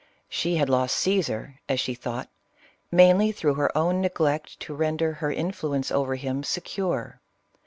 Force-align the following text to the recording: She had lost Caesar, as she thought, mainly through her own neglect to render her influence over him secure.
She 0.29 0.55
had 0.55 0.67
lost 0.67 0.95
Caesar, 0.95 1.59
as 1.69 1.79
she 1.79 1.93
thought, 1.93 2.27
mainly 2.91 3.31
through 3.31 3.53
her 3.53 3.77
own 3.77 4.01
neglect 4.01 4.59
to 4.61 4.73
render 4.73 5.13
her 5.13 5.31
influence 5.31 5.91
over 5.91 6.15
him 6.15 6.43
secure. 6.43 7.21